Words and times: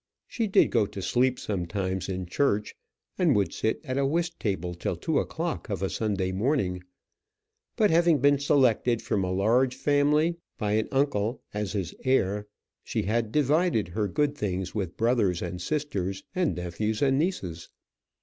She 0.27 0.47
did 0.47 0.71
go 0.71 0.87
to 0.87 0.99
sleep 0.99 1.37
sometimes 1.37 2.09
in 2.09 2.25
church, 2.25 2.75
and 3.19 3.35
would 3.35 3.53
sit 3.53 3.79
at 3.83 3.99
a 3.99 4.05
whist 4.07 4.39
table 4.39 4.73
till 4.73 4.95
two 4.95 5.19
o'clock 5.19 5.69
of 5.69 5.83
a 5.83 5.91
Sunday 5.91 6.31
morning; 6.31 6.83
but 7.75 7.91
having 7.91 8.17
been 8.17 8.39
selected 8.39 9.03
from 9.03 9.23
a 9.23 9.31
large 9.31 9.75
family 9.75 10.37
by 10.57 10.71
an 10.71 10.87
uncle 10.91 11.43
as 11.53 11.73
his 11.73 11.93
heir, 12.03 12.47
she 12.83 13.03
had 13.03 13.31
divided 13.31 13.89
her 13.89 14.07
good 14.07 14.35
things 14.35 14.73
with 14.73 14.97
brothers 14.97 15.39
and 15.39 15.61
sisters, 15.61 16.23
and 16.33 16.55
nephews 16.55 17.03
and 17.03 17.19
nieces. 17.19 17.69